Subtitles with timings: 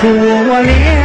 [0.00, 0.97] 苦我。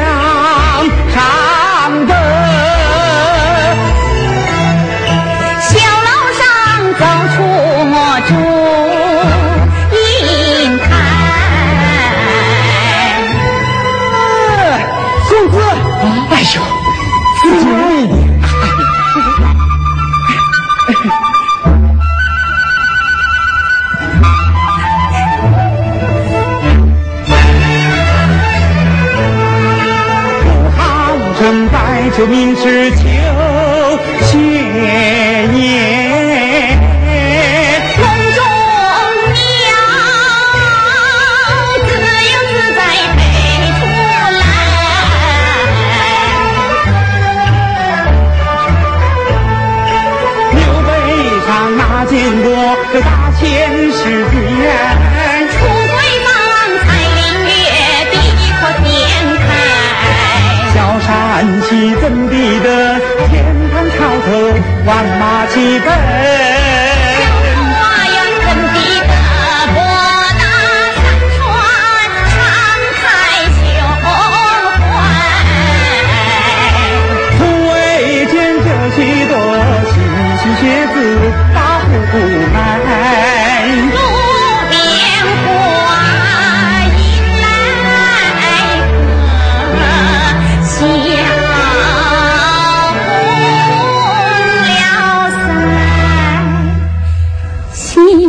[98.14, 98.22] 红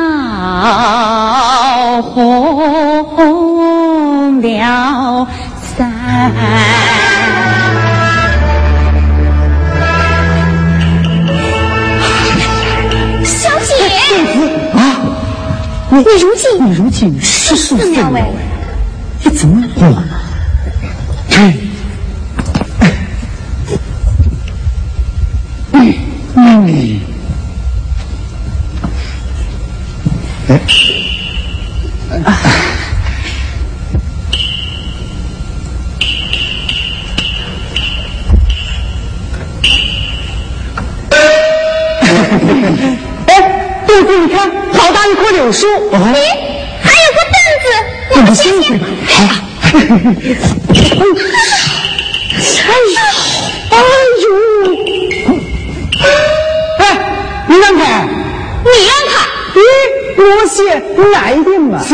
[0.00, 0.36] 了
[0.96, 1.40] 伞，
[2.02, 2.40] 小
[3.04, 5.26] 红了
[5.76, 5.90] 伞。
[13.24, 13.72] 小姐，
[14.74, 14.78] 啊，
[15.88, 18.22] 你如今你如今十数岁了怎么样喂，
[19.24, 20.19] 你怎么了？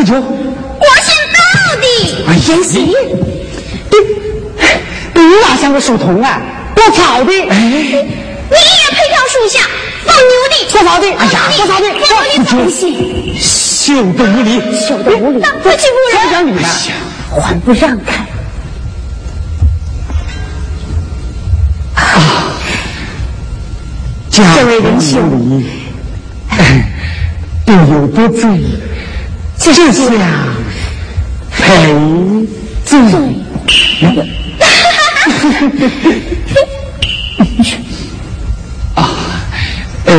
[0.07, 0.13] 一点嘛？
[0.13, 0.15] 四九。
[0.15, 1.39] 我先到
[1.81, 1.85] 的。
[2.29, 2.39] 哎呀，
[5.15, 6.41] 你你哪像个书童啊？
[6.77, 7.33] 我草的。
[7.49, 8.03] 哎，你也
[8.91, 9.61] 配到树下
[10.05, 11.07] 放牛的，说草的。
[11.09, 11.85] 哎呀，说草的。
[12.07, 16.69] 放牛的东西，秀的无礼，秀的无礼那不欺负人谁讲理呢？
[17.41, 18.25] 还不让开。
[24.31, 25.63] 这位仁兄，
[27.65, 28.43] 别有多罪，
[29.73, 30.07] 只想
[31.51, 31.63] 赔
[32.85, 32.99] 罪。
[38.95, 39.09] 啊，
[40.07, 40.15] 呃，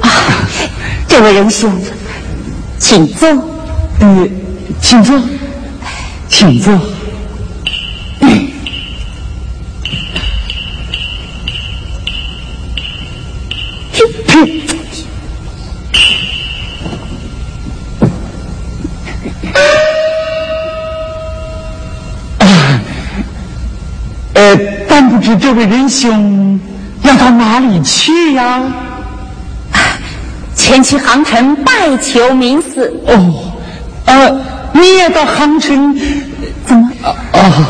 [0.00, 0.08] 啊
[1.06, 1.70] 这位仁兄，
[2.78, 3.28] 请坐。
[4.00, 4.28] 呃，
[4.80, 5.20] 请坐，
[6.28, 6.72] 请坐。
[25.00, 26.60] 但不知这位仁兄
[27.04, 28.62] 要到哪里去呀？
[30.54, 32.92] 前去杭城拜求名寺。
[33.06, 33.50] 哦，
[34.04, 34.40] 呃，
[34.74, 35.98] 你也到杭城？
[36.66, 36.90] 怎么？
[37.32, 37.64] 哦，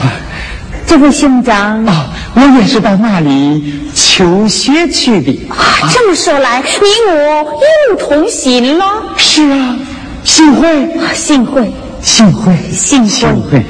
[0.84, 5.46] 这位兄长啊，我也是到那里求学去的。
[5.50, 5.56] 啊，
[5.94, 7.60] 这么说来，你我
[7.92, 8.84] 又同行了。
[9.16, 9.76] 是啊，
[10.24, 11.70] 幸会，啊幸会，
[12.02, 13.64] 幸会，幸会幸会。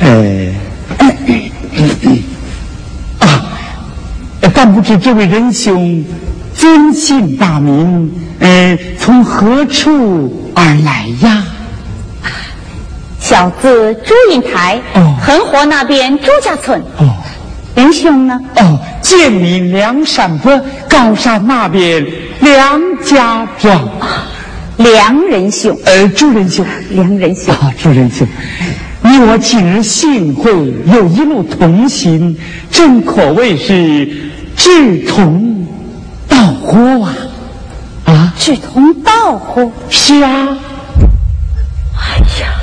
[0.00, 0.52] 呃，
[0.98, 1.10] 啊，
[4.66, 6.02] 但不知这位仁兄
[6.56, 8.10] 尊姓大名？
[8.38, 11.44] 呃，从何处而来呀？
[13.20, 16.80] 小字朱印台，哦横河那边朱家村。
[16.96, 17.14] 哦
[17.74, 18.40] 仁兄呢？
[18.56, 20.58] 哦，建民梁山坡，
[20.88, 22.02] 高山那边
[22.40, 23.86] 梁家庄。
[24.78, 26.64] 梁仁兄，呃，朱仁兄。
[26.88, 28.26] 梁仁兄，啊，朱仁兄，
[29.02, 30.50] 你我今日幸会，
[30.90, 32.34] 又一路同行，
[32.70, 34.08] 真可谓是
[34.56, 35.66] 志同
[36.28, 37.14] 道合啊！
[38.06, 39.70] 啊，志同道合。
[39.90, 40.56] 是啊，
[41.96, 42.54] 哎呀，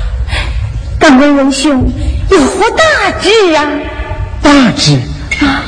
[0.98, 1.84] 敢问仁兄
[2.30, 3.68] 有何大志啊？
[4.42, 4.96] 大志
[5.44, 5.64] 啊，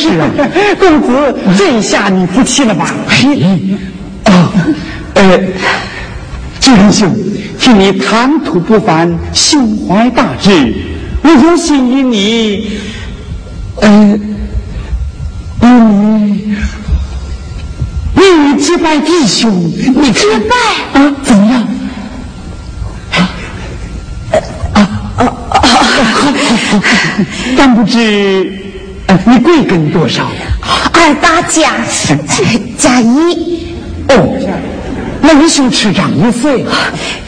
[0.00, 0.28] 见识啊！
[0.78, 2.94] 公子，这下你服气了吧？
[3.06, 3.42] 嘿，
[4.24, 4.50] 啊，
[5.14, 5.38] 呃，
[6.58, 7.14] 志仁兄，
[7.58, 10.74] 听你谈吐不凡，胸怀大志，
[11.22, 12.70] 我有心与你，
[13.80, 14.18] 呃，
[15.62, 16.56] 与你，
[18.16, 18.20] 与
[18.54, 21.14] 你结拜弟兄，你结拜啊？
[21.22, 21.66] 怎么样？
[23.12, 23.28] 啊
[24.72, 24.80] 啊
[25.16, 25.26] 啊
[27.56, 28.69] 但不知
[29.26, 30.30] 你贵庚多少？
[30.92, 31.72] 二八加
[32.78, 33.74] 加一。
[34.08, 34.38] 哦，
[35.20, 36.64] 那为兄吃长一岁。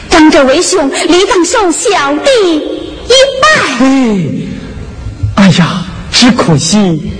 [0.09, 1.89] 长者为兄理当受小
[2.23, 2.57] 弟
[3.07, 3.47] 一拜。
[3.79, 7.11] 哎，哎呀，只可惜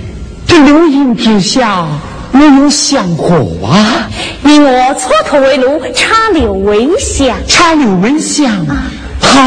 [0.46, 1.86] 这流萤之下
[2.32, 4.08] 没有香火啊！
[4.42, 7.36] 你我蹉跎为炉，插柳为香。
[7.48, 8.66] 插柳为香，
[9.20, 9.40] 好。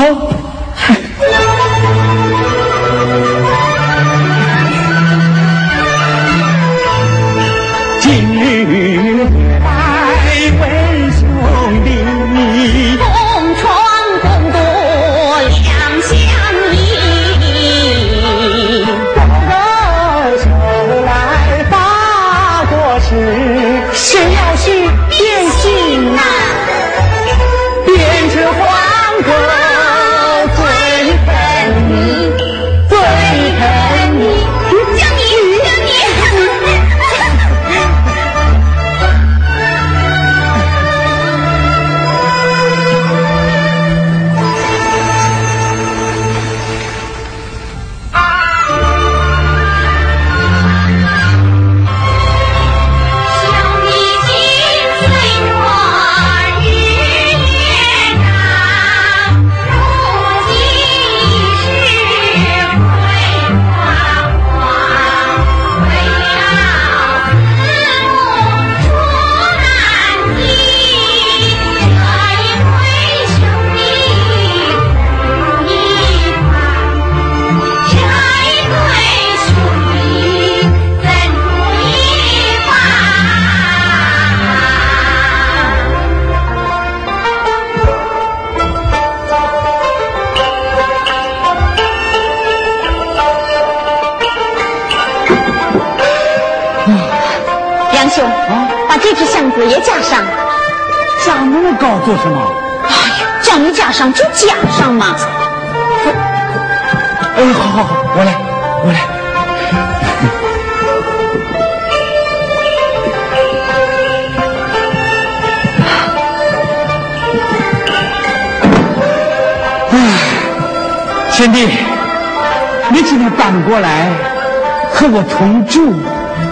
[125.10, 125.94] 和我同住，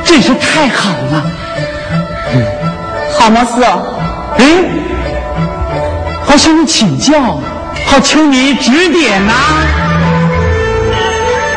[0.04, 1.24] 真是太好了。
[2.34, 2.42] 嗯
[3.18, 3.64] 好吗，四？
[4.38, 4.44] 嗯，
[6.26, 7.40] 好向你请教，
[7.86, 9.34] 好求你指点呐。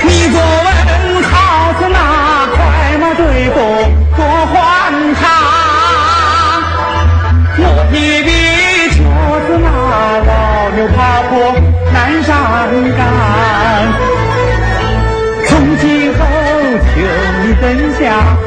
[0.03, 2.57] 你做问好似那快
[2.99, 3.57] 马追风
[18.01, 18.38] 你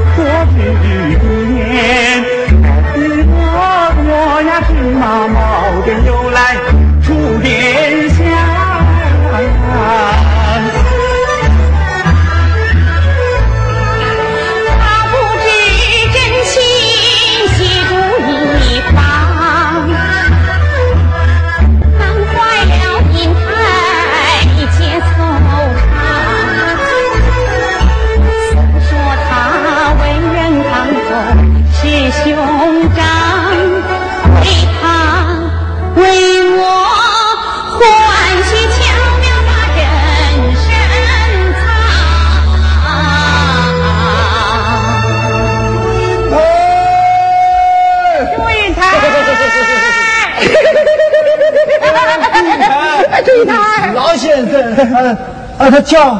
[54.83, 55.17] 啊
[55.57, 56.17] 啊，他叫，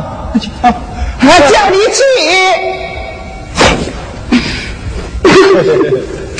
[0.62, 2.02] 他叫你去。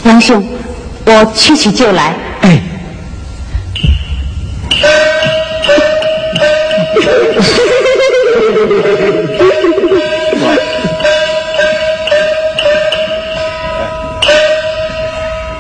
[0.04, 0.44] 杨兄，
[1.06, 2.16] 我去去就来。
[2.42, 2.62] 哎，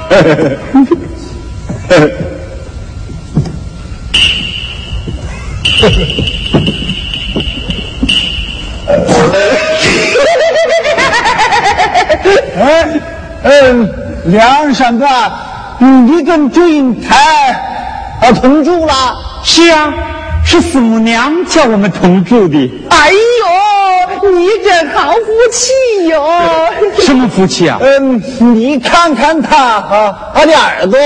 [0.09, 0.57] 哎，
[14.31, 15.07] 梁山伯，
[15.79, 17.51] 你跟祝英台
[18.21, 18.93] 啊同住了？
[19.43, 19.93] 是啊，
[20.45, 22.57] 是四母娘叫我们同住的。
[22.89, 25.19] 哎呦，你这好福
[25.51, 26.23] 气哟！
[27.01, 27.77] 什么福气啊？
[27.83, 28.21] 嗯，
[28.55, 31.00] 你看看他啊，他的耳朵，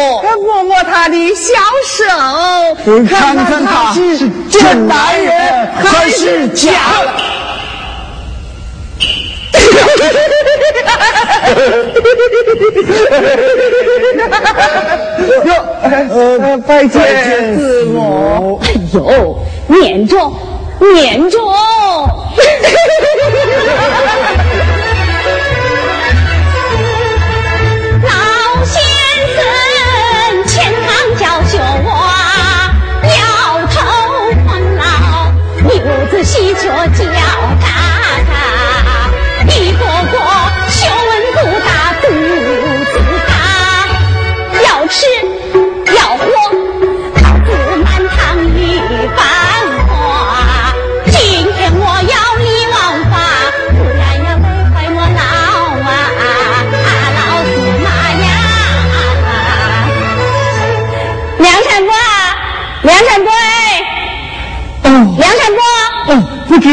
[0.44, 1.54] 摸摸他的小
[1.88, 6.72] 手，看看他是真男人还是假
[15.46, 15.54] 哟？
[15.84, 18.60] 呃，拜见师母。
[18.64, 20.18] 哎呦，念着
[20.80, 21.38] 念着。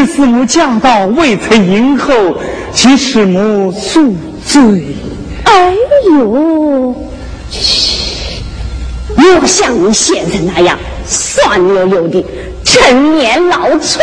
[0.03, 2.13] 不知师母驾到，未曾迎候，
[2.73, 4.13] 请师母恕
[4.45, 4.85] 罪。
[5.45, 5.73] 哎
[6.09, 6.93] 呦，
[9.15, 12.25] 莫像你现在那样酸溜溜的，
[12.65, 13.99] 陈年老醋。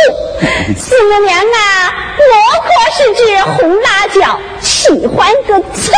[0.75, 2.33] 师母娘啊，我
[2.65, 5.93] 可是只红辣椒，喜欢个脆。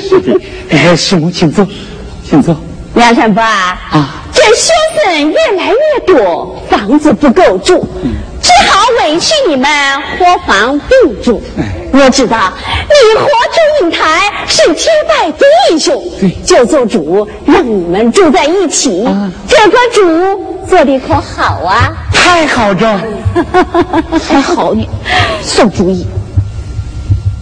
[0.00, 0.40] 是的，
[0.70, 1.64] 哎，师母请坐，
[2.28, 2.56] 请坐。
[2.94, 4.72] 梁山伯啊，啊这学
[5.04, 7.86] 生越来越多，房子不够住，
[9.04, 9.68] 委屈你们
[10.18, 11.42] 伙房并住。
[11.92, 12.52] 我知道
[12.88, 16.02] 你和祝英台是天拜的英雄，
[16.44, 19.04] 就做主让你们住在一起。
[19.04, 21.92] 啊这个主做的可好啊？
[22.12, 22.98] 太好着，
[24.26, 24.88] 还好你
[25.42, 26.06] 送主意。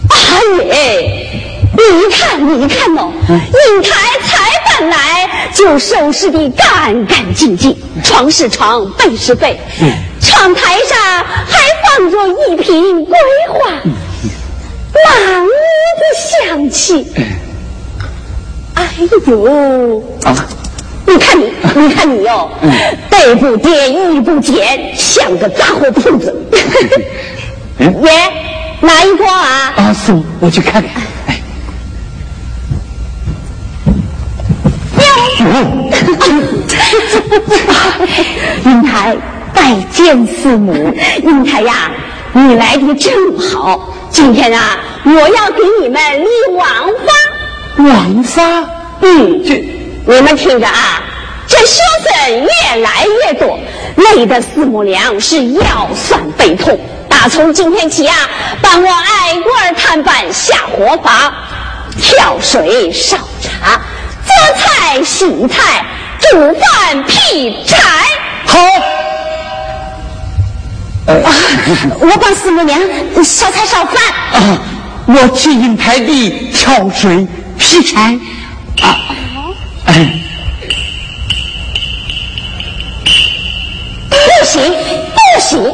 [0.09, 1.52] 哎耶！
[1.75, 1.79] 你
[2.11, 3.89] 看，你看哦，引台
[4.21, 9.59] 才搬来就收拾的干干净净，床是床，被是被，
[10.21, 10.97] 窗台上
[11.47, 13.17] 还放着一瓶桂
[13.49, 17.07] 花，满屋的香气。
[18.75, 18.87] 哎
[19.27, 20.03] 呦！
[20.23, 20.35] 啊，
[21.07, 22.49] 你看你，你看你哟、
[23.09, 26.35] 背不颠，衣不减，像个杂货铺子。
[27.79, 28.11] 嗯爷，
[28.81, 29.73] 哪一锅啊？
[29.75, 30.89] 啊，师母，我去看看。
[35.39, 35.45] 哎，
[38.65, 39.15] 英台
[39.53, 40.93] 拜见四母。
[41.23, 41.91] 英台呀，
[42.33, 43.89] 你来的正好。
[44.09, 46.65] 今天啊，我要给你们立王
[47.05, 47.13] 法。
[47.77, 48.41] 王法？
[49.01, 49.55] 嗯，这
[50.05, 51.01] 你们听着啊，
[51.47, 53.59] 这学生越来越多，
[54.15, 56.79] 累得四母娘是腰酸背痛。
[57.09, 58.15] 打从今天起啊，
[58.61, 61.33] 帮我挨个儿探班下火法，
[61.99, 63.81] 挑水烧茶，
[64.25, 65.85] 做菜洗菜，
[66.19, 67.77] 煮饭劈柴。
[68.45, 68.57] 好。
[71.05, 72.79] 我帮四母娘
[73.23, 73.95] 烧菜烧饭。
[74.33, 74.57] 啊，
[75.05, 78.17] 我去引台地挑水劈柴。
[78.81, 78.97] 啊，
[79.85, 80.09] 哎，
[84.09, 84.73] 不行，
[85.13, 85.73] 不行，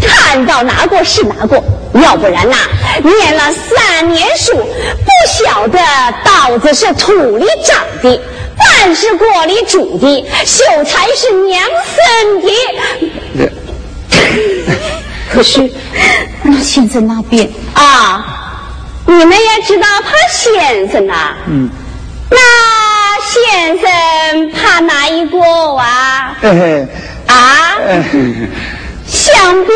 [0.00, 1.62] 看到哪个是哪个，
[2.02, 2.56] 要不然呐，
[3.02, 5.78] 念了三年书，不晓得
[6.24, 8.20] 稻子是土里长的，
[8.56, 11.62] 饭是锅里煮的，秀才是娘
[11.94, 13.50] 生的。
[15.30, 15.70] 可是，
[16.42, 18.24] 那先生那边啊，
[19.06, 21.34] 你们也知道怕先生呐。
[21.46, 21.68] 嗯。
[22.28, 22.38] 那
[23.22, 25.38] 先生怕哪一个
[25.76, 26.36] 啊？
[26.42, 26.86] 哎
[27.28, 27.76] 啊？
[27.86, 28.02] 哎，
[29.06, 29.72] 想必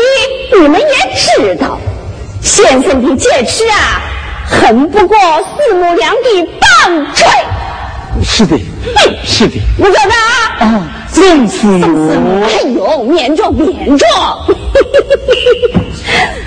[0.59, 1.79] 你们也知道，
[2.41, 4.01] 先生的戒尺啊，
[4.45, 7.25] 恨不过四母娘的棒槌。
[8.23, 8.59] 是的，
[9.23, 9.53] 是的。
[9.77, 10.65] 你晓得啊？
[10.65, 12.45] 啊，正是我。
[12.45, 14.05] 哎呦，免着免着！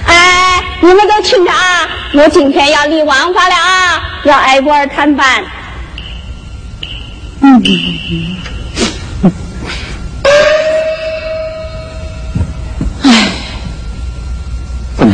[0.07, 5.43] 哎，你们都听着啊，我今天要立王法了啊，要挨个儿探班。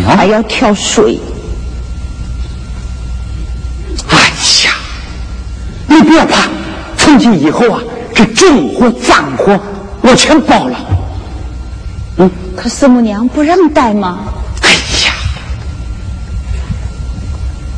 [0.06, 1.18] 还要挑水。
[4.08, 4.18] 哎
[4.64, 4.74] 呀，
[5.86, 6.48] 你不要怕，
[6.96, 7.80] 从今以后啊，
[8.14, 9.58] 这重活脏活
[10.02, 10.78] 我全包了。
[12.16, 14.18] 嗯可四母娘不让带吗？
[14.62, 14.70] 哎
[15.06, 15.14] 呀，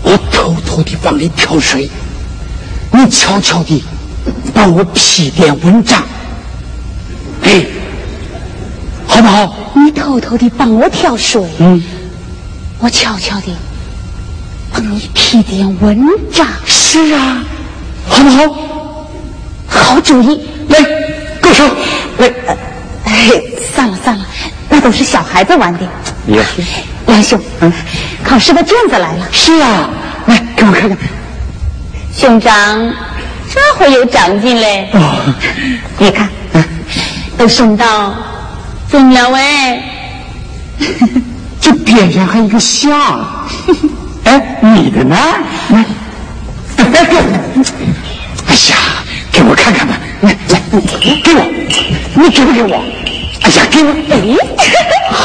[0.03, 1.89] 我偷偷的帮你挑水，
[2.91, 3.85] 你悄悄的
[4.53, 6.03] 帮我批点文章，
[7.43, 7.65] 哎，
[9.07, 9.55] 好不好？
[9.75, 11.81] 你偷偷的帮我挑水，嗯，
[12.83, 13.47] 我悄悄的
[14.73, 16.45] 帮你批点文章。
[16.67, 17.45] 是啊，
[18.09, 19.09] 好不好？
[19.69, 20.41] 好主意。
[20.69, 20.81] 来，
[21.41, 21.65] 够手，
[22.19, 22.27] 来，
[23.05, 23.31] 哎，
[23.73, 24.27] 算了算了，
[24.69, 25.81] 那都是小孩子玩的。
[26.27, 26.61] 也是。
[27.07, 27.73] 杨兄，嗯，
[28.25, 29.29] 考试的卷子来了。
[29.31, 29.89] 是啊，
[30.27, 30.99] 来给我看看。
[32.13, 32.93] 兄长，
[33.49, 34.89] 这会有长进嘞。
[34.93, 35.33] 哦，
[35.99, 36.29] 你看，
[37.39, 38.13] 都送到
[38.91, 39.83] 中了喂。
[41.63, 42.91] 这边上还有一个像，
[44.27, 45.17] 哎，你的呢？
[45.71, 45.85] 来，
[46.77, 47.23] 来给我，
[48.49, 48.77] 哎呀，
[49.31, 50.61] 给我看看吧，来来，
[51.23, 51.41] 给我，
[52.15, 52.83] 你给不给我？
[53.43, 54.37] 哎呀，给我，哎，
[55.13, 55.23] 好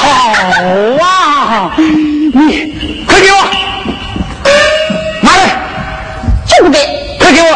[1.04, 3.38] 啊，你快给我，
[5.22, 5.42] 拿来，
[6.46, 6.78] 就不给。
[7.20, 7.48] 快给我，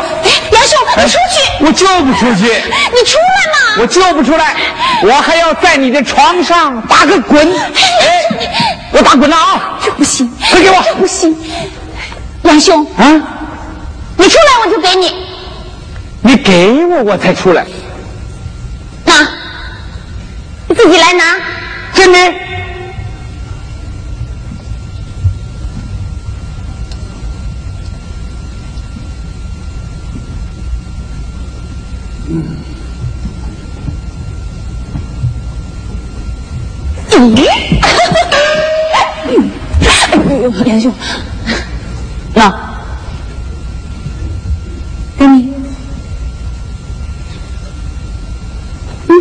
[0.52, 2.44] 杨兄，你出去，我就不出去，
[2.92, 3.80] 你出来嘛！
[3.80, 4.56] 我就不出来，
[5.04, 9.80] 我还要在你的床上打个滚，哎，我打滚了啊！
[9.84, 11.36] 这不行，快给我这不行。
[12.44, 13.22] 杨兄，啊，
[14.18, 15.16] 你出来我就给你。
[16.22, 17.66] 你给我我才出来，
[19.06, 19.14] 拿，
[20.68, 21.40] 你自己来拿。
[21.94, 22.20] 真的。
[37.14, 37.48] 嗯咦？
[37.48, 38.31] 哎
[40.38, 40.94] 呦，杨兄，
[42.34, 42.52] 那
[45.18, 45.54] 给你。
[49.08, 49.12] 嗯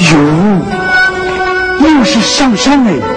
[0.00, 0.14] 哟，
[1.80, 2.90] 又是上山哎！
[2.92, 3.13] 哎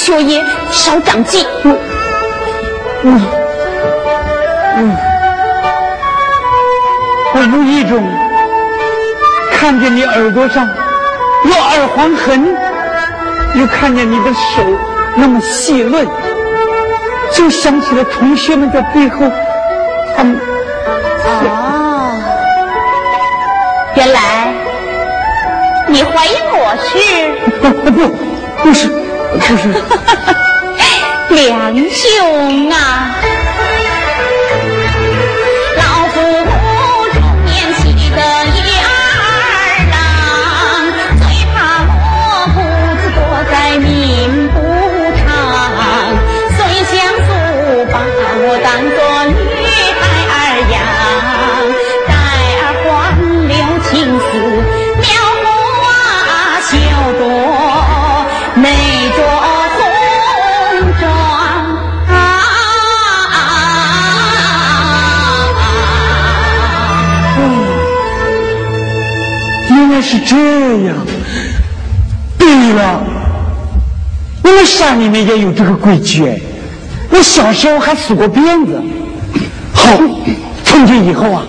[0.00, 1.44] 学业少长进。
[1.64, 1.78] 嗯。
[3.02, 3.20] 嗯。
[4.78, 4.96] 嗯，
[7.34, 8.02] 我无意中
[9.52, 10.66] 看见你耳朵上
[11.44, 12.56] 有耳环痕，
[13.56, 14.62] 又看见你的手
[15.16, 16.06] 那么细嫩，
[17.34, 19.30] 就想起了同学们在背后，
[20.16, 20.40] 他们
[21.26, 22.16] 哦，
[23.96, 24.54] 原来
[25.88, 26.98] 你怀疑我是？
[27.60, 28.16] 不不
[28.62, 28.88] 不是
[29.30, 29.38] 不
[31.36, 33.14] 是，梁兄啊！
[70.10, 70.36] 是这
[70.86, 70.96] 样。
[72.36, 73.00] 对了，
[74.42, 76.36] 我们山里面也有这个规矩哎。
[77.10, 78.82] 我小时候还梳过辫子。
[79.72, 79.96] 好，
[80.64, 81.44] 从今以后啊，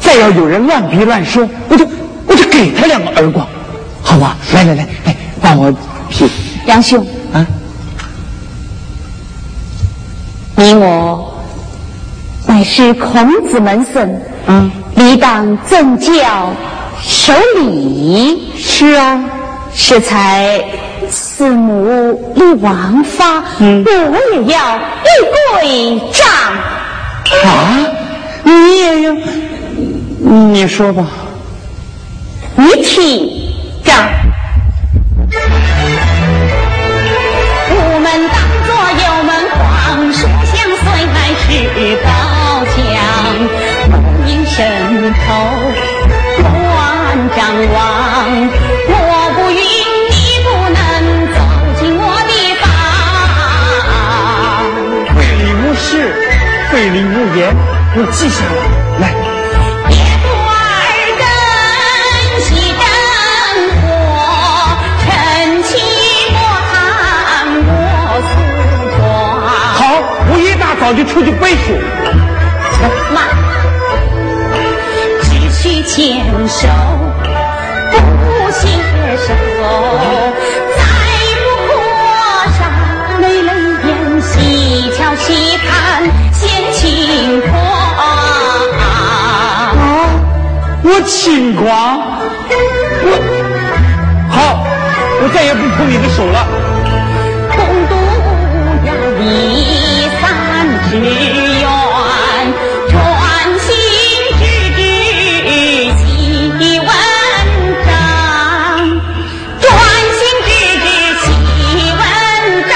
[0.00, 1.84] 再要有人乱比乱说，我就
[2.28, 3.44] 我就给他两个耳光，
[4.00, 4.36] 好吧？
[4.52, 5.72] 来来来，来帮我
[6.08, 6.30] 劈
[6.66, 7.44] 梁兄，啊！
[10.54, 11.34] 你我
[12.46, 16.12] 乃是孔子门生，嗯，理当正教
[17.02, 18.52] 守礼。
[18.56, 19.24] 是啊，
[19.74, 20.64] 是才
[21.10, 25.08] 四母立王法，嗯我也要一
[25.60, 26.26] 跪杖。
[27.44, 27.86] 啊，
[28.44, 29.16] 你也要，
[30.20, 31.06] 你说吧。
[32.56, 33.33] 你听
[57.96, 58.50] 我记下了。
[58.98, 59.14] 来，
[59.86, 60.58] 别多耳
[61.20, 61.22] 根
[62.42, 62.82] 熄灯
[63.80, 63.86] 火，
[64.98, 65.06] 趁
[65.62, 65.70] 期
[66.32, 66.36] 莫
[66.72, 66.74] 谈
[67.62, 67.70] 我
[68.30, 68.34] 诉
[68.98, 68.98] 状。
[69.78, 69.78] 好，
[70.28, 71.66] 我一大早就出去背书。
[73.14, 73.16] 妈，
[75.22, 76.66] 只需牵手，
[77.92, 77.94] 不
[78.50, 78.66] 携
[79.24, 79.28] 手，
[90.86, 92.20] 我轻狂，
[93.04, 93.08] 我
[94.30, 94.66] 好，
[95.22, 96.46] 我再也不碰你的手了。
[97.56, 97.94] 共度
[98.84, 99.24] 呀一
[100.20, 100.22] 三
[100.90, 101.64] 之缘，
[102.90, 102.92] 专
[103.58, 103.66] 心
[104.38, 104.42] 致
[104.76, 104.78] 志
[106.04, 106.86] 记文
[107.86, 107.88] 章，
[109.58, 109.64] 专
[110.18, 110.50] 心致
[110.84, 110.86] 志
[111.24, 111.48] 记
[111.96, 112.02] 文
[112.68, 112.72] 章。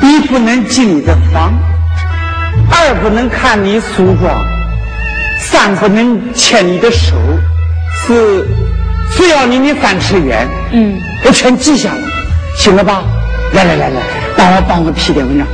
[0.00, 1.55] 你不能进你的房，二
[3.08, 4.44] 不能看你梳妆，
[5.38, 7.14] 三不能牵你的手，
[7.94, 8.44] 四
[9.12, 10.44] 只要离你三尺远。
[10.72, 12.00] 嗯，我全记下了，
[12.56, 13.04] 行了吧？
[13.52, 14.00] 来来来来，
[14.36, 15.46] 帮我帮我批点文章，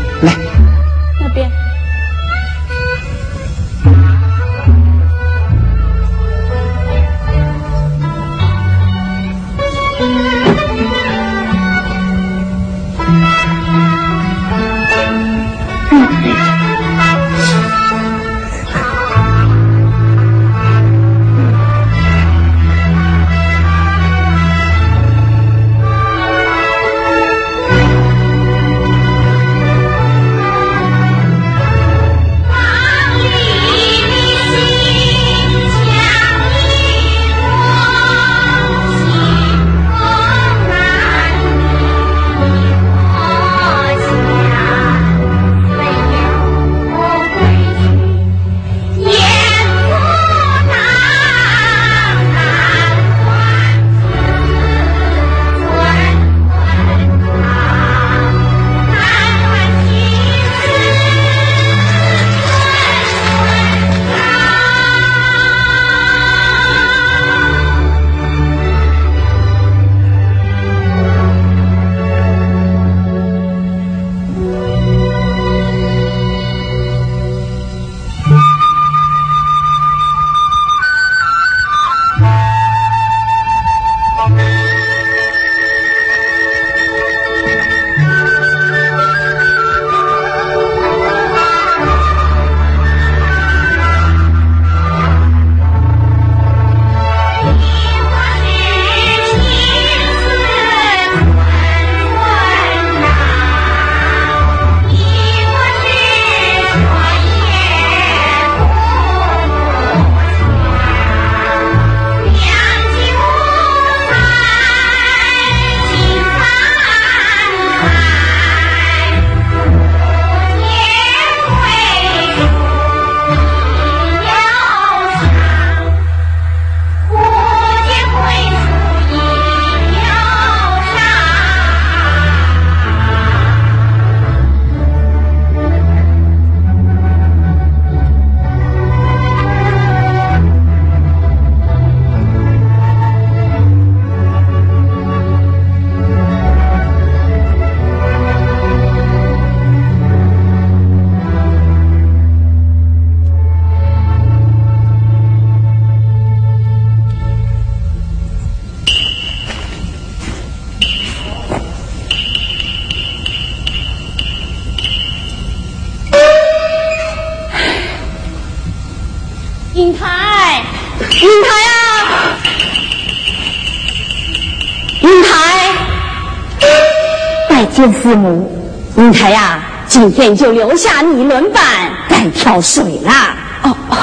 [178.03, 178.51] 拜见师母。
[178.97, 181.63] 云台呀，今天就留下你轮班，
[182.09, 183.37] 该挑水啦。
[183.63, 183.97] 哦哦，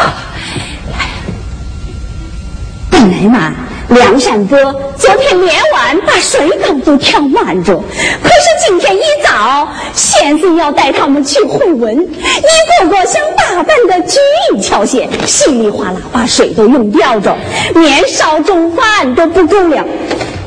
[2.89, 3.53] 本来嘛。
[3.89, 7.75] 梁山哥昨天连晚把水缸都挑满着，
[8.21, 14.19] 可是今天一早，先生要带他们去会文，一个个想打扮的举
[14.53, 17.35] 一条线，稀里哗啦把水都用掉着，
[17.73, 19.83] 连烧中饭都不够了。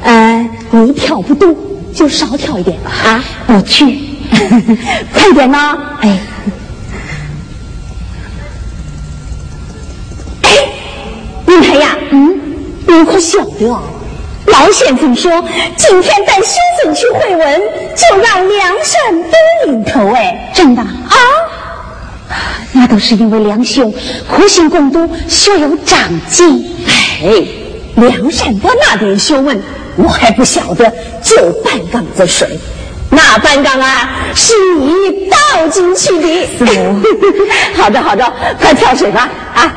[0.04, 1.56] 呃，你挑不动，
[1.94, 3.22] 就少挑一点啊！
[3.46, 3.98] 我去，
[5.12, 5.78] 快点呐！
[6.00, 6.18] 哎，
[10.42, 10.68] 哎，
[11.46, 12.40] 你看呀，嗯。
[12.84, 13.66] 你可晓得，
[14.46, 15.30] 老先生说
[15.76, 17.60] 今天带先生去会文，
[17.96, 19.32] 就让梁山多
[19.66, 20.12] 领头。
[20.12, 21.16] 哎，真的啊？
[22.72, 23.92] 那都是因为梁兄
[24.28, 26.70] 苦心攻读，学有长进。
[27.22, 27.42] 哎，
[27.96, 29.58] 梁山伯那点学问，
[29.96, 30.92] 我还不晓得。
[31.22, 32.58] 就半缸子水，
[33.10, 36.48] 那半缸啊，是你倒进去的。
[37.74, 39.28] 好的，好的，快跳水吧！
[39.54, 39.72] 啊，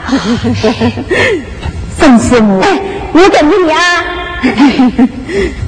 [2.00, 2.64] 宋师母。
[3.14, 4.06] 我等着你啊！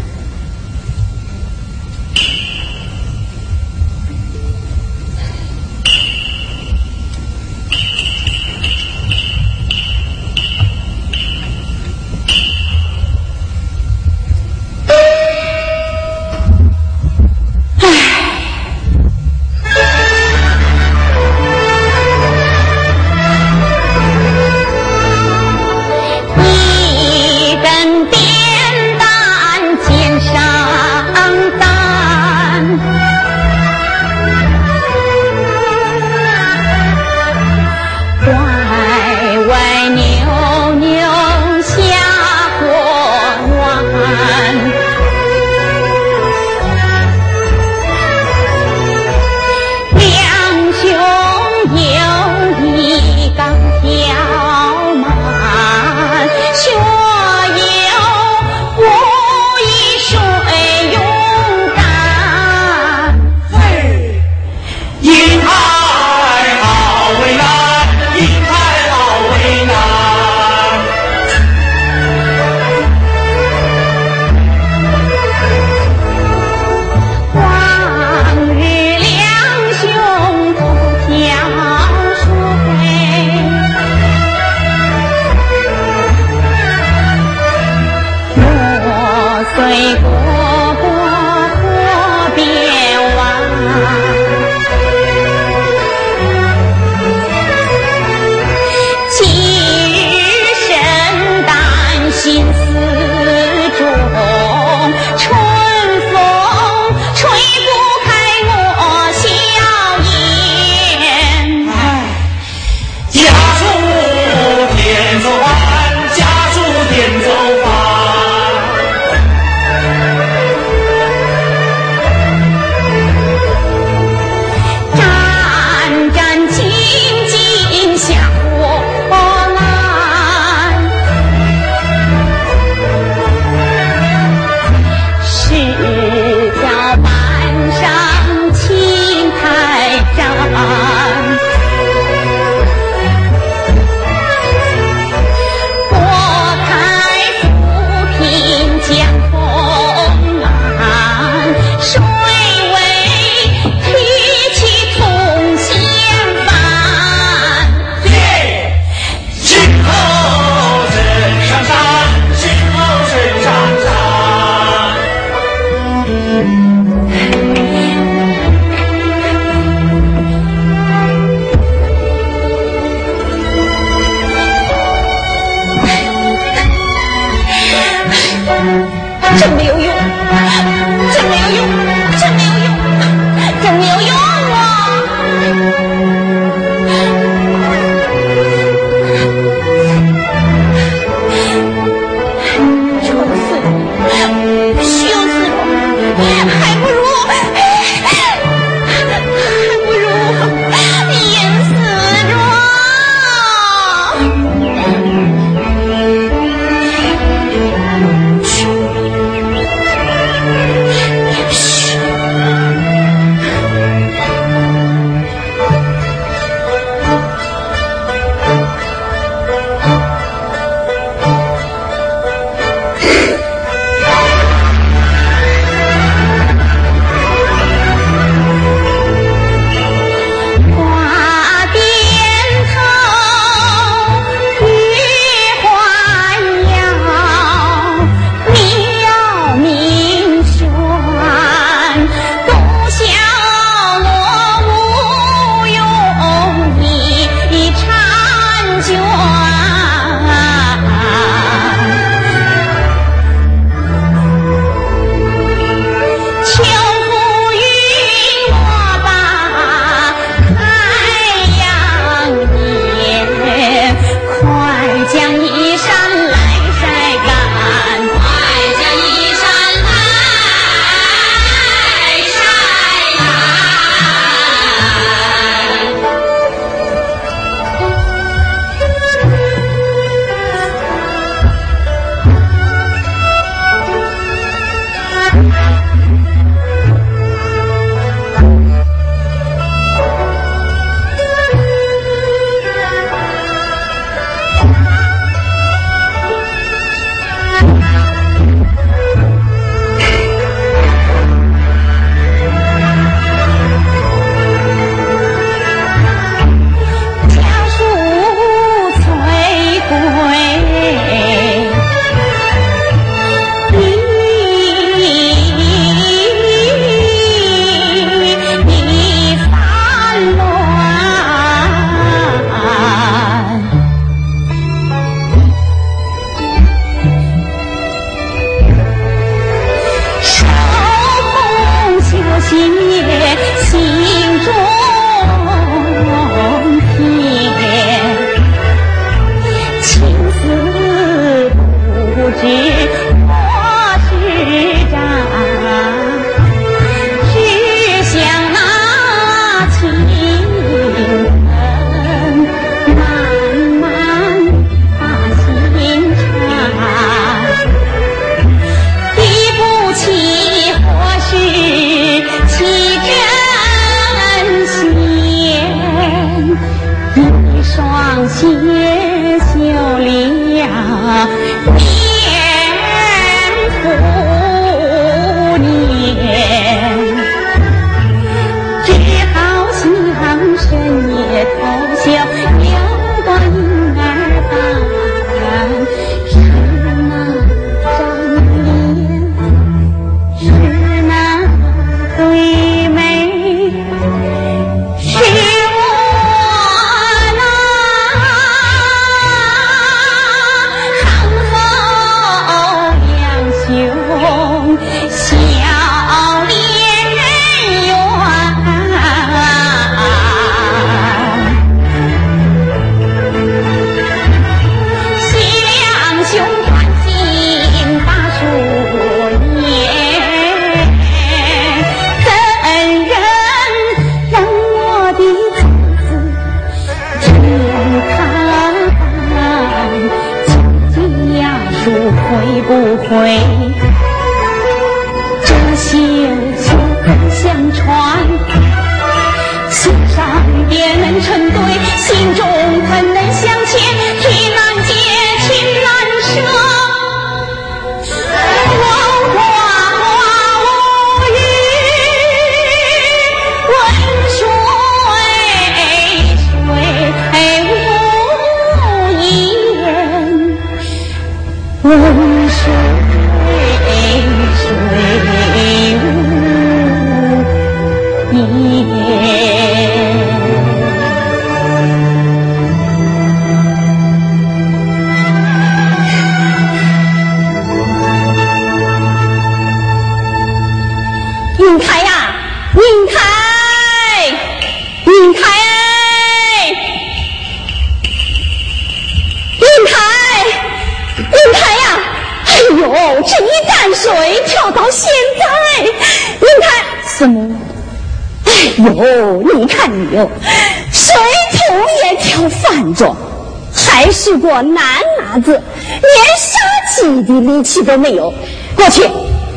[504.48, 504.82] 个男
[505.20, 506.58] 伢子，连杀
[506.96, 508.34] 鸡的力气都没有。
[508.76, 509.06] 过去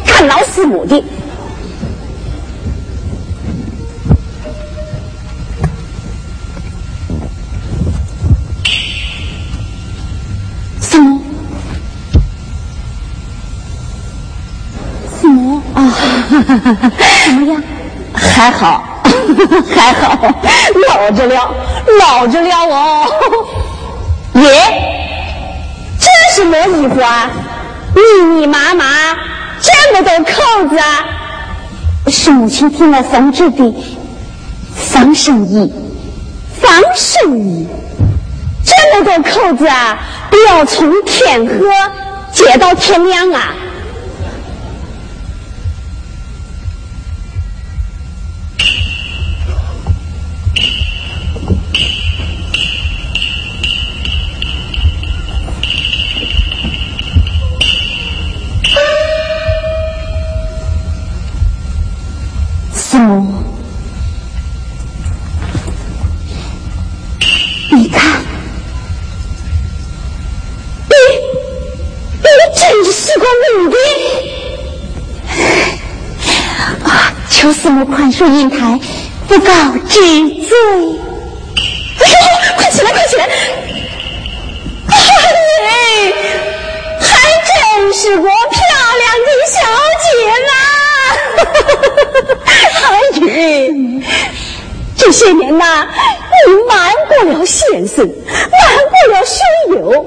[0.05, 1.03] 看老四母的。
[10.80, 11.20] 四母，
[15.20, 15.95] 四母啊，
[17.26, 17.62] 怎么样？
[18.12, 18.84] 还好。
[19.74, 20.18] 还好，
[20.88, 21.55] 老着了，
[22.01, 23.07] 老着了哦。
[24.43, 24.53] 耶，
[25.99, 27.30] 这是么衣服啊？
[27.95, 28.84] 密密麻麻，
[29.61, 31.05] 这么多扣子啊？
[32.07, 33.74] 是母亲替我缝制的
[34.74, 35.72] 防身衣，
[36.61, 37.68] 防身衣，
[38.64, 39.99] 这么多扣子啊，
[40.30, 41.55] 都要从天黑
[42.32, 43.53] 接到天亮啊？
[78.21, 78.79] 祝英台，
[79.27, 79.51] 不告
[79.89, 79.99] 知
[80.45, 80.55] 罪。
[82.55, 83.27] 快起来，快起来！
[84.91, 86.12] 哎，
[87.01, 87.09] 还
[87.49, 87.51] 真
[87.95, 88.29] 是个漂
[89.01, 89.57] 亮的小
[90.05, 90.07] 姐
[90.45, 90.53] 呐！
[93.27, 93.33] 哎
[94.99, 95.89] 这些年呐，
[96.47, 99.41] 你瞒过了先生，瞒过了学
[99.71, 100.05] 友，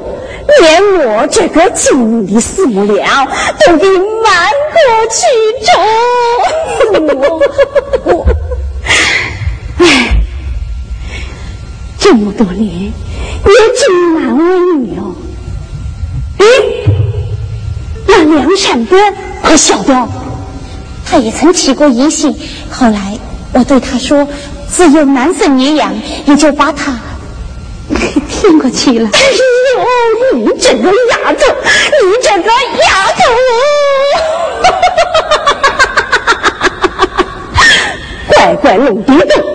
[0.62, 0.64] 连
[1.00, 3.28] 我这个精明的四母娘
[3.66, 3.88] 都给
[4.34, 4.78] 难过
[5.14, 5.22] 去
[5.68, 5.72] 中。
[9.78, 9.86] 哎，
[12.00, 12.92] 这么多年也
[13.78, 13.84] 真
[14.16, 14.44] 难为
[14.78, 15.02] 你哦。
[16.40, 16.44] 哎，
[18.08, 18.98] 那梁山伯
[19.44, 20.08] 可晓得？
[21.06, 22.36] 他也曾起过疑心，
[22.72, 23.20] 后来
[23.54, 24.28] 我对他说。
[24.76, 25.94] 自有男生女养，
[26.26, 27.00] 也就把他
[28.28, 29.08] 骗过去了。
[30.34, 31.40] 你这个丫头，
[32.04, 32.50] 你这个
[32.82, 32.86] 丫
[33.18, 33.22] 头，
[38.28, 39.44] 乖乖弄别动。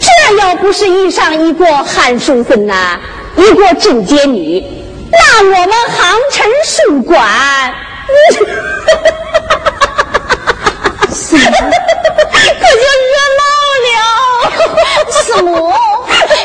[0.00, 0.06] 这
[0.38, 2.98] 要不是遇上一个韩淑芬呐，
[3.36, 4.64] 一个贞洁女，
[5.10, 7.18] 那我们杭城书馆，
[11.08, 11.44] 可就
[12.80, 12.84] 热
[13.38, 13.40] 闹
[13.86, 13.88] 了，
[15.10, 15.72] 四母，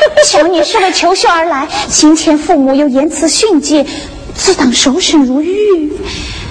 [0.08, 3.86] 不求你是为求学而来，先前父母又言辞训诫，
[4.34, 5.92] 自当守身如玉。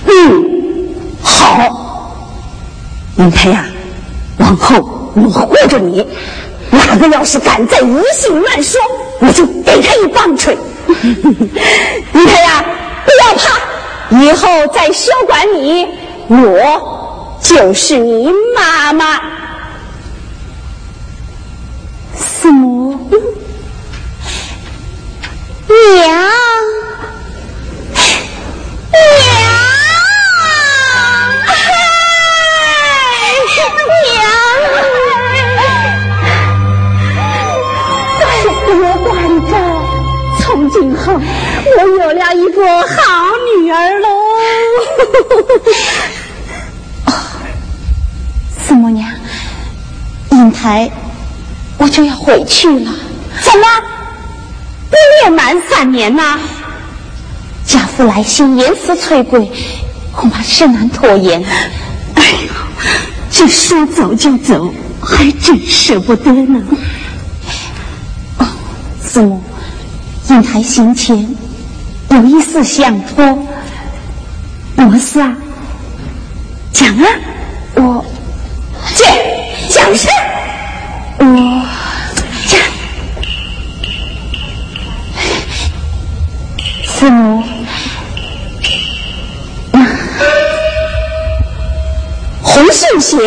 [0.05, 0.89] 嗯，
[1.21, 2.13] 好，
[3.17, 3.65] 云台呀，
[4.37, 4.75] 往后
[5.15, 6.05] 我护着你，
[6.71, 8.79] 哪个要是敢再疑心乱说，
[9.19, 10.57] 我就给他一棒槌。
[10.87, 12.65] 云台呀，
[13.05, 15.87] 不要怕，以后在修馆里，
[16.27, 19.19] 我就是你妈妈。
[22.15, 22.97] 四母，
[38.79, 39.15] 我管
[39.49, 39.51] 着，
[40.39, 42.95] 从今后我有了一个好
[43.55, 44.07] 女儿喽。
[48.65, 49.09] 四母娘，
[50.31, 50.89] 英台。
[51.79, 52.91] 我就要回去了，
[53.41, 53.67] 怎么
[54.89, 56.39] 不也满三年呐？
[57.65, 59.51] 家父来信，言辞催归，
[60.13, 61.43] 恐怕事难拖延。
[62.15, 62.53] 哎呦，
[63.29, 66.63] 这说走就走，还真舍不得呢。
[68.37, 68.47] 哦，
[69.03, 69.43] 四母，
[70.29, 71.27] 英台行前
[72.09, 73.25] 有一事相托，
[74.77, 75.35] 么事啊？
[76.71, 77.05] 讲啊，
[77.75, 78.05] 我
[78.95, 79.03] 这
[79.73, 80.07] 讲事。
[93.07, 93.17] 鞋，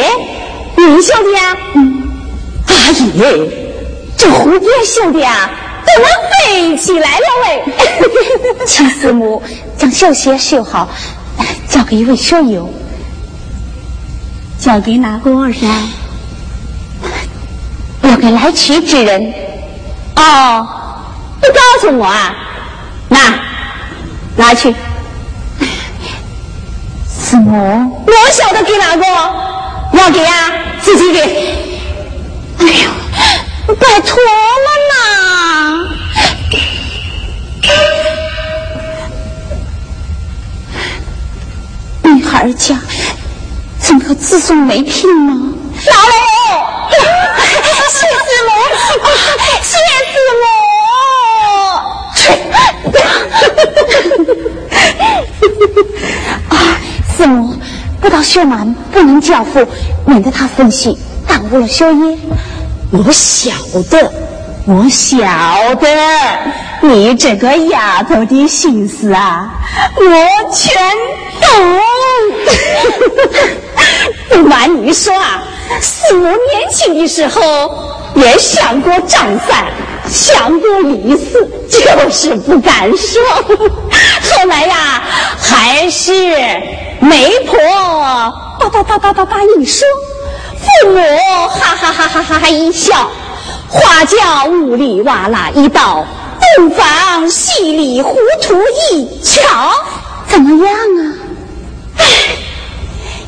[0.76, 1.56] 你绣的呀？
[1.74, 2.02] 嗯。
[2.66, 3.50] 阿姨，
[4.16, 5.50] 这蝴蝶绣的呀，
[5.86, 7.64] 怎么飞起来了喂？
[8.66, 9.42] 请师母
[9.78, 10.88] 将绣鞋绣好，
[11.68, 12.68] 交给一位学友。
[14.58, 15.66] 交给哪个噻？
[18.02, 19.32] 要给来取之人。
[20.16, 20.66] 哦，
[21.40, 22.36] 不告诉我啊？
[23.08, 23.18] 那，
[24.36, 24.74] 拿去。
[27.08, 29.49] 师母，我晓得给哪个？
[29.92, 30.30] 要给呀，
[30.82, 31.20] 自己给。
[32.58, 32.90] 哎呦，
[33.74, 34.28] 拜托了
[34.90, 34.94] 呐！
[42.02, 42.78] 女孩家
[43.78, 45.32] 怎么自送没聘呢？
[45.86, 46.12] 老刘，
[46.90, 48.10] 谢师
[48.46, 48.50] 母，
[49.62, 49.70] 谢
[50.10, 50.42] 师母。
[56.50, 56.52] 啊，
[57.16, 57.59] 师母，
[58.00, 59.66] 不到学满不能交付，
[60.06, 60.96] 免得他分心
[61.26, 62.16] 耽误了修业。
[62.90, 63.52] 我晓
[63.90, 64.12] 得，
[64.66, 65.18] 我晓
[65.74, 65.86] 得，
[66.80, 69.50] 你这个丫头的心思啊，
[69.96, 70.02] 我
[70.50, 70.74] 全
[71.40, 71.50] 懂。
[74.42, 75.42] 不瞒你说啊，
[75.80, 76.36] 四母年
[76.72, 77.40] 轻的时候
[78.14, 79.66] 也想过张三，
[80.08, 83.20] 想过李四，就是不敢说。
[84.40, 85.02] 后来呀，
[85.38, 86.14] 还是
[86.98, 87.58] 媒婆
[88.58, 89.86] 叭叭叭叭叭叭一说，
[90.82, 90.98] 父母
[91.48, 93.10] 哈哈哈哈哈哈一笑，
[93.68, 96.06] 花轿呜里哇啦一道，
[96.56, 98.58] 洞房稀里糊涂
[98.90, 99.74] 一瞧，
[100.26, 101.12] 怎么样啊？
[101.98, 102.06] 唉。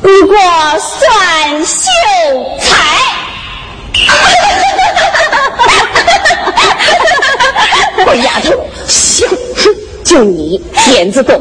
[0.01, 0.35] 你过
[0.79, 1.85] 算秀
[2.59, 2.73] 才，
[8.03, 9.27] 我丫头，行，
[10.03, 11.39] 就你点子多，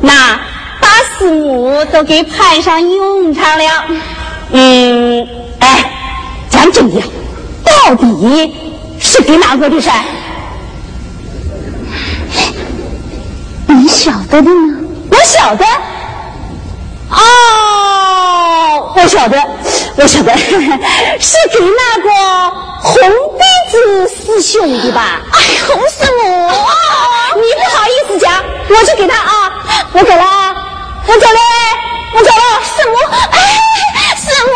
[0.00, 0.38] 那
[0.80, 0.88] 把
[1.18, 3.84] 四母都给派上用场了。
[4.52, 5.26] 嗯，
[5.60, 5.92] 哎，
[6.50, 7.00] 讲真的，
[7.64, 8.52] 到底
[8.98, 9.88] 是给哪个的事？
[13.66, 14.78] 你晓得的呢？
[15.10, 15.64] 我晓得。
[17.10, 17.16] 哦，
[18.94, 19.36] 我晓得，
[19.96, 20.32] 我晓得，
[21.18, 22.08] 是给那个
[22.82, 22.92] 红
[23.38, 25.20] 鼻子师兄的吧？
[25.32, 25.36] 哎，
[25.66, 26.22] 红师母，
[27.36, 29.52] 你不好意思讲，我就给他啊，
[29.92, 30.54] 我走了，
[31.06, 31.40] 我走了，
[32.14, 32.94] 我走了，师母，
[33.30, 33.36] 哎，
[34.16, 34.52] 师母，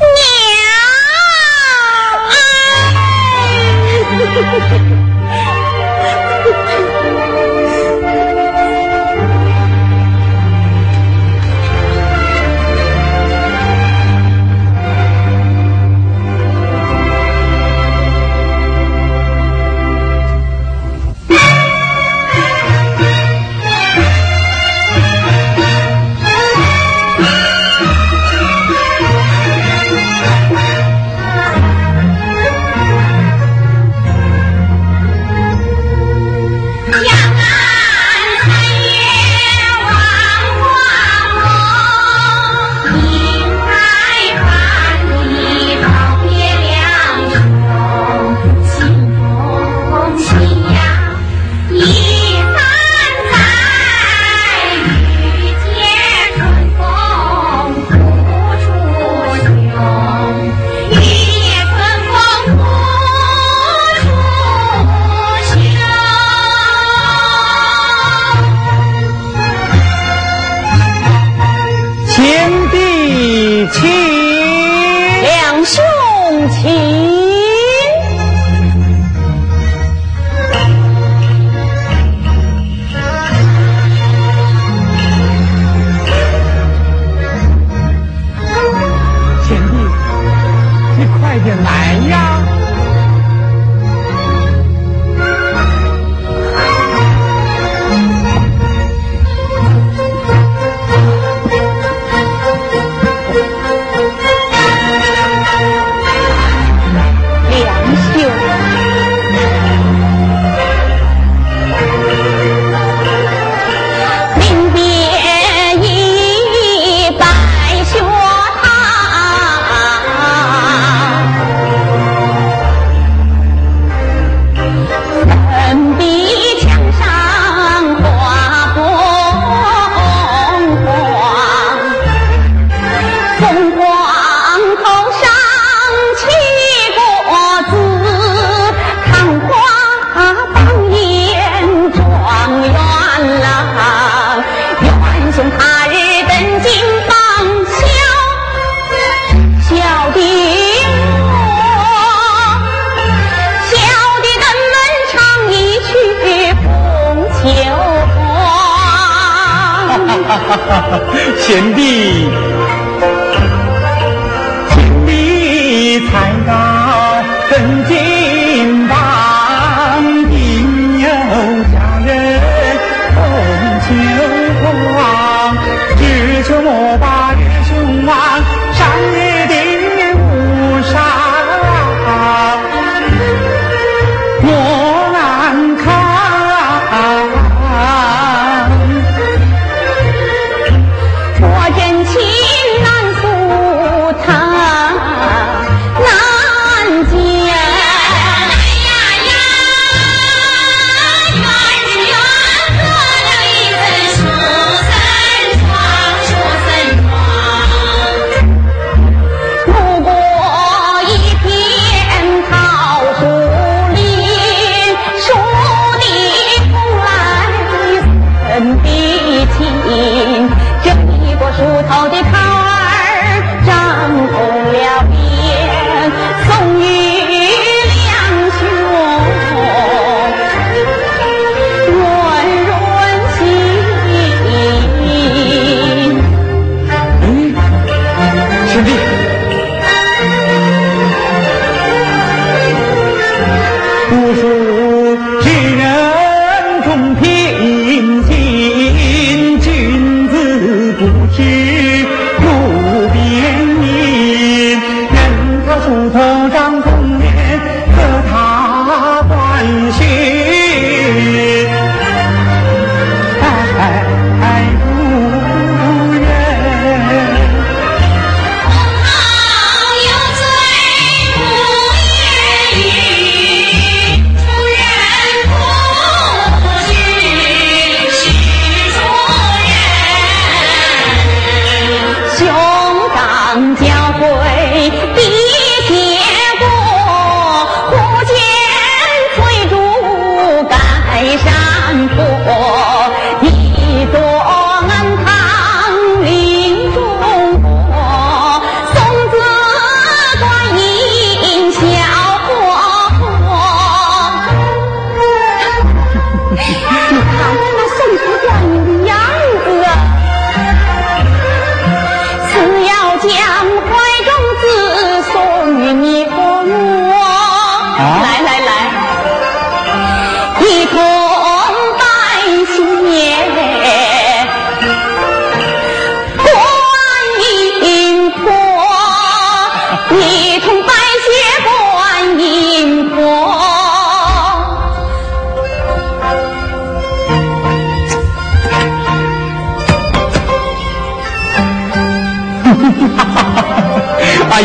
[0.16, 0.60] 娘，
[4.96, 4.99] 哎。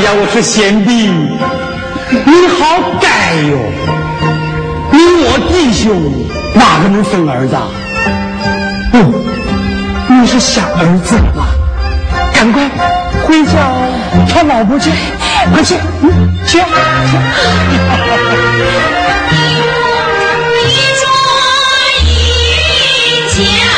[0.05, 1.09] 呀，我是贤弟，
[2.25, 3.57] 你好歹哟，
[4.91, 5.83] 你我弟兄
[6.53, 7.65] 哪个能生儿子啊？
[8.91, 8.99] 不，
[10.13, 11.47] 你是想儿子了。
[12.35, 12.69] 赶快
[13.23, 13.51] 回家，
[14.31, 14.91] 找老婆去，
[15.51, 15.75] 快去。
[16.03, 16.37] 嗯。
[16.45, 16.59] 去。
[20.61, 20.61] 一
[23.33, 23.74] 家。